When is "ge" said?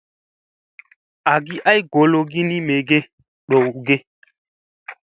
3.85-3.97